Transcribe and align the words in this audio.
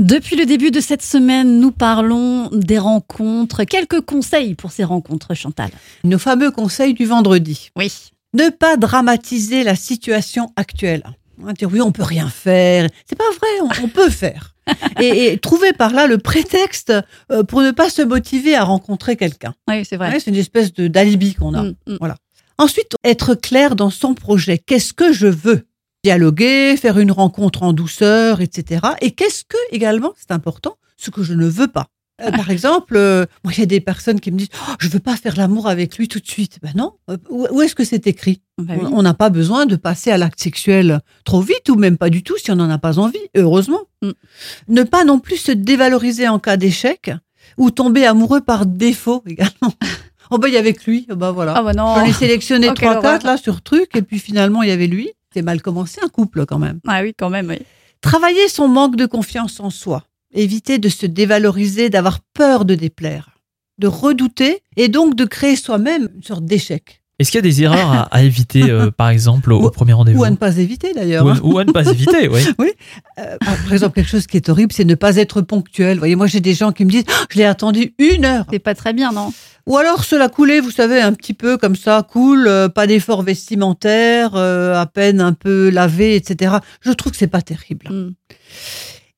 Depuis 0.00 0.34
le 0.34 0.44
début 0.44 0.72
de 0.72 0.80
cette 0.80 1.02
semaine, 1.02 1.60
nous 1.60 1.70
parlons 1.70 2.48
des 2.50 2.78
rencontres. 2.78 3.62
Quelques 3.62 4.00
conseils 4.00 4.54
pour 4.54 4.72
ces 4.72 4.82
rencontres, 4.82 5.34
Chantal. 5.34 5.70
Nos 6.02 6.18
fameux 6.18 6.50
conseils 6.50 6.94
du 6.94 7.04
vendredi. 7.04 7.70
Oui. 7.76 7.92
Ne 8.32 8.48
pas 8.50 8.76
dramatiser 8.76 9.62
la 9.62 9.76
situation 9.76 10.52
actuelle. 10.56 11.04
On 11.40 11.46
va 11.46 11.52
Dire 11.52 11.70
oui, 11.72 11.80
on 11.80 11.92
peut 11.92 12.02
rien 12.02 12.28
faire. 12.28 12.88
C'est 13.06 13.16
pas 13.16 13.30
vrai, 13.38 13.48
on, 13.62 13.84
on 13.84 13.88
peut 13.88 14.10
faire. 14.10 14.54
Et, 15.00 15.26
et 15.26 15.38
trouver 15.38 15.74
par 15.74 15.92
là 15.92 16.06
le 16.06 16.16
prétexte 16.16 16.90
euh, 17.30 17.44
pour 17.44 17.60
ne 17.60 17.70
pas 17.70 17.90
se 17.90 18.00
motiver 18.00 18.54
à 18.56 18.64
rencontrer 18.64 19.14
quelqu'un. 19.14 19.54
Oui, 19.68 19.84
c'est 19.84 19.98
vrai. 19.98 20.10
Ouais, 20.10 20.20
c'est 20.20 20.30
une 20.30 20.36
espèce 20.36 20.72
de 20.72 20.88
d'alibi 20.88 21.34
qu'on 21.34 21.52
a. 21.52 21.64
Mm, 21.64 21.74
mm. 21.86 22.14
Ensuite, 22.56 22.92
être 23.04 23.34
clair 23.34 23.76
dans 23.76 23.90
son 23.90 24.14
projet. 24.14 24.56
Qu'est-ce 24.56 24.94
que 24.94 25.12
je 25.12 25.26
veux? 25.26 25.66
Dialoguer, 26.04 26.76
faire 26.76 26.98
une 26.98 27.12
rencontre 27.12 27.62
en 27.62 27.72
douceur, 27.72 28.42
etc. 28.42 28.86
Et 29.00 29.12
qu'est-ce 29.12 29.42
que, 29.44 29.56
également, 29.72 30.12
c'est 30.16 30.32
important, 30.32 30.76
ce 30.98 31.10
que 31.10 31.22
je 31.22 31.32
ne 31.32 31.46
veux 31.46 31.66
pas? 31.66 31.86
Euh, 32.22 32.30
par 32.30 32.50
exemple, 32.50 32.94
euh, 32.96 33.24
moi, 33.42 33.54
il 33.54 33.60
y 33.60 33.62
a 33.62 33.66
des 33.66 33.80
personnes 33.80 34.20
qui 34.20 34.30
me 34.30 34.36
disent 34.36 34.50
oh, 34.68 34.74
Je 34.78 34.88
veux 34.88 35.00
pas 35.00 35.16
faire 35.16 35.36
l'amour 35.36 35.66
avec 35.66 35.96
lui 35.96 36.06
tout 36.06 36.20
de 36.20 36.26
suite. 36.28 36.58
Ben 36.62 36.72
non. 36.76 36.92
Euh, 37.10 37.16
Où, 37.28 37.46
où 37.50 37.62
est-ce 37.62 37.74
que 37.74 37.84
c'est 37.84 38.06
écrit? 38.06 38.42
Bah 38.58 38.74
oui. 38.78 38.86
On 38.92 39.02
n'a 39.02 39.14
pas 39.14 39.30
besoin 39.30 39.64
de 39.64 39.76
passer 39.76 40.10
à 40.10 40.18
l'acte 40.18 40.38
sexuel 40.40 41.00
trop 41.24 41.40
vite 41.40 41.68
ou 41.70 41.74
même 41.74 41.96
pas 41.96 42.10
du 42.10 42.22
tout 42.22 42.36
si 42.36 42.52
on 42.52 42.56
n'en 42.56 42.70
a 42.70 42.78
pas 42.78 42.98
envie, 42.98 43.18
heureusement. 43.34 43.80
Mm. 44.02 44.10
Ne 44.68 44.82
pas 44.82 45.04
non 45.04 45.18
plus 45.18 45.38
se 45.38 45.52
dévaloriser 45.52 46.28
en 46.28 46.38
cas 46.38 46.58
d'échec 46.58 47.10
ou 47.56 47.70
tomber 47.70 48.04
amoureux 48.04 48.42
par 48.42 48.66
défaut 48.66 49.24
également. 49.26 49.72
oh 50.30 50.38
ben 50.38 50.48
il 50.48 50.54
y 50.54 50.58
avait 50.58 50.74
que 50.74 50.88
lui, 50.88 51.06
bah 51.08 51.32
voilà. 51.32 51.54
Ah 51.56 51.62
bah 51.62 51.72
non. 51.72 51.96
J'en 51.96 52.04
ai 52.04 52.12
sélectionné 52.12 52.68
Oh, 52.70 52.74
trois, 52.74 53.00
quatre 53.00 53.24
là 53.24 53.38
sur 53.38 53.62
truc 53.62 53.96
et 53.96 54.02
puis 54.02 54.18
finalement 54.18 54.62
il 54.62 54.68
y 54.68 54.72
avait 54.72 54.86
lui. 54.86 55.10
C'est 55.34 55.42
mal 55.42 55.60
commencé 55.62 56.00
un 56.00 56.08
couple 56.08 56.46
quand 56.46 56.60
même. 56.60 56.78
Ah 56.86 57.02
oui, 57.02 57.12
quand 57.12 57.28
même, 57.28 57.48
oui. 57.48 57.58
Travailler 58.00 58.46
son 58.48 58.68
manque 58.68 58.94
de 58.94 59.04
confiance 59.04 59.58
en 59.58 59.68
soi. 59.68 60.04
Éviter 60.32 60.78
de 60.78 60.88
se 60.88 61.06
dévaloriser, 61.06 61.90
d'avoir 61.90 62.20
peur 62.20 62.64
de 62.64 62.76
déplaire, 62.76 63.30
de 63.78 63.88
redouter 63.88 64.62
et 64.76 64.88
donc 64.88 65.16
de 65.16 65.24
créer 65.24 65.56
soi-même 65.56 66.08
une 66.14 66.22
sorte 66.22 66.44
d'échec. 66.44 67.02
Est-ce 67.20 67.30
qu'il 67.30 67.38
y 67.38 67.40
a 67.40 67.42
des 67.42 67.62
erreurs 67.62 67.92
à, 67.92 68.02
à 68.14 68.22
éviter, 68.22 68.62
euh, 68.70 68.90
par 68.96 69.08
exemple, 69.08 69.52
au, 69.52 69.60
au 69.62 69.70
premier 69.70 69.92
rendez-vous 69.92 70.20
Ou 70.20 70.24
à 70.24 70.30
ne 70.30 70.36
pas 70.36 70.56
éviter 70.56 70.92
d'ailleurs. 70.94 71.24
Ou 71.24 71.28
à- 71.28 71.38
ou 71.42 71.58
à 71.58 71.64
ne 71.64 71.70
pas 71.72 71.84
éviter, 71.86 72.28
oui. 72.28 72.40
Euh, 73.20 73.36
par 73.38 73.72
exemple, 73.72 73.94
quelque 73.94 74.10
chose 74.10 74.26
qui 74.26 74.36
est 74.36 74.48
horrible, 74.48 74.72
c'est 74.72 74.84
ne 74.84 74.96
pas 74.96 75.14
être 75.16 75.40
ponctuel. 75.40 75.94
Vous 75.94 76.00
voyez, 76.00 76.16
moi 76.16 76.26
j'ai 76.26 76.40
des 76.40 76.52
gens 76.54 76.72
qui 76.72 76.84
me 76.84 76.90
disent 76.90 77.04
Ah, 77.08 77.26
Je 77.30 77.38
l'ai 77.38 77.44
attendu 77.44 77.94
une 78.00 78.24
heure. 78.24 78.44
C'est 78.50 78.58
pas 78.58 78.74
très 78.74 78.92
bien, 78.92 79.12
non? 79.12 79.32
Ou 79.66 79.76
alors 79.78 80.02
cela 80.02 80.28
coulait, 80.28 80.58
vous 80.58 80.72
savez, 80.72 81.00
un 81.00 81.12
petit 81.12 81.32
peu 81.32 81.56
comme 81.56 81.76
ça, 81.76 82.04
cool, 82.10 82.48
euh, 82.48 82.68
pas 82.68 82.88
d'effort 82.88 83.22
vestimentaire, 83.22 84.32
euh, 84.34 84.74
à 84.74 84.86
peine 84.86 85.20
un 85.20 85.32
peu 85.32 85.70
lavé, 85.70 86.16
etc. 86.16 86.56
Je 86.80 86.90
trouve 86.90 87.12
que 87.12 87.18
c'est 87.18 87.28
pas 87.28 87.40
terrible. 87.42 87.88
Mm. 87.88 88.10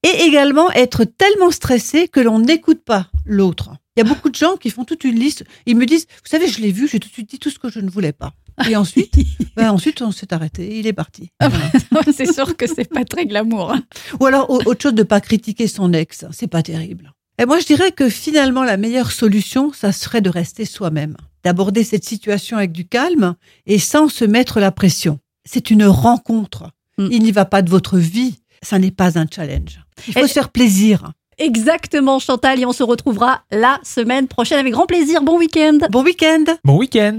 Et 0.02 0.24
également 0.24 0.70
être 0.72 1.04
tellement 1.04 1.50
stressé 1.50 2.08
que 2.08 2.20
l'on 2.20 2.38
n'écoute 2.38 2.82
pas 2.84 3.08
l'autre. 3.24 3.70
Il 3.96 4.04
y 4.04 4.06
a 4.06 4.08
beaucoup 4.12 4.28
de 4.28 4.34
gens 4.34 4.56
qui 4.56 4.70
font 4.70 4.84
toute 4.84 5.04
une 5.04 5.18
liste. 5.18 5.44
Ils 5.64 5.76
me 5.76 5.86
disent, 5.86 6.06
vous 6.22 6.28
savez, 6.30 6.48
je 6.48 6.60
l'ai 6.60 6.70
vu, 6.70 6.86
j'ai 6.86 7.00
tout 7.00 7.08
de 7.08 7.12
suite 7.14 7.30
dit 7.30 7.38
tout 7.38 7.50
ce 7.50 7.58
que 7.58 7.70
je 7.70 7.80
ne 7.80 7.88
voulais 7.90 8.12
pas. 8.12 8.34
Et 8.68 8.76
ensuite, 8.76 9.14
ben 9.56 9.70
ensuite 9.70 10.02
on 10.02 10.12
s'est 10.12 10.32
arrêté, 10.32 10.78
il 10.78 10.86
est 10.86 10.92
parti. 10.92 11.30
Voilà. 11.40 11.70
c'est 12.14 12.32
sûr 12.32 12.56
que 12.56 12.66
c'est 12.66 12.88
pas 12.88 13.04
très 13.04 13.26
glamour. 13.26 13.72
hein. 13.72 13.82
Ou 14.20 14.26
alors 14.26 14.48
au- 14.50 14.62
autre 14.66 14.82
chose 14.82 14.94
de 14.94 15.02
pas 15.02 15.20
critiquer 15.20 15.66
son 15.66 15.92
ex, 15.92 16.24
c'est 16.30 16.46
pas 16.46 16.62
terrible. 16.62 17.12
Et 17.38 17.44
moi 17.46 17.58
je 17.58 17.66
dirais 17.66 17.92
que 17.92 18.08
finalement 18.08 18.64
la 18.64 18.76
meilleure 18.78 19.12
solution, 19.12 19.72
ça 19.72 19.92
serait 19.92 20.22
de 20.22 20.30
rester 20.30 20.64
soi-même, 20.64 21.16
d'aborder 21.44 21.84
cette 21.84 22.04
situation 22.04 22.56
avec 22.56 22.72
du 22.72 22.86
calme 22.86 23.34
et 23.66 23.78
sans 23.78 24.08
se 24.08 24.24
mettre 24.24 24.58
la 24.60 24.72
pression. 24.72 25.18
C'est 25.44 25.70
une 25.70 25.84
rencontre. 25.84 26.70
Mm. 26.98 27.08
Il 27.10 27.22
n'y 27.24 27.32
va 27.32 27.44
pas 27.44 27.60
de 27.60 27.68
votre 27.68 27.98
vie, 27.98 28.38
ça 28.62 28.78
n'est 28.78 28.90
pas 28.90 29.18
un 29.18 29.26
challenge. 29.32 29.80
Il 30.08 30.12
faut 30.14 30.20
Et- 30.20 30.28
se 30.28 30.32
faire 30.32 30.50
plaisir. 30.50 31.12
Exactement, 31.38 32.18
Chantal. 32.18 32.60
Et 32.60 32.64
on 32.66 32.72
se 32.72 32.82
retrouvera 32.82 33.42
la 33.50 33.78
semaine 33.82 34.26
prochaine 34.26 34.58
avec 34.58 34.72
grand 34.72 34.86
plaisir. 34.86 35.22
Bon 35.22 35.36
week-end. 35.38 35.78
Bon 35.90 36.02
week-end 36.02 36.44
Bon 36.64 36.78
week-end 36.78 37.18